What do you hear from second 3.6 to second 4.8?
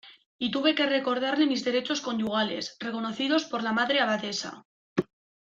la Madre Abadesa.